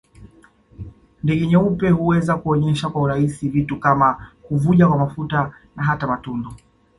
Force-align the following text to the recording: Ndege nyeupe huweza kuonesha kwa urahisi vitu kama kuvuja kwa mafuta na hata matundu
Ndege 1.23 1.47
nyeupe 1.47 1.89
huweza 1.89 2.37
kuonesha 2.37 2.89
kwa 2.89 3.01
urahisi 3.01 3.49
vitu 3.49 3.79
kama 3.79 4.27
kuvuja 4.43 4.87
kwa 4.87 4.97
mafuta 4.97 5.51
na 5.75 5.83
hata 5.83 6.07
matundu 6.07 6.53